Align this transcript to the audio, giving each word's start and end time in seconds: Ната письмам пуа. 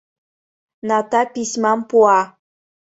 Ната 0.87 1.21
письмам 1.33 1.79
пуа. 1.89 2.19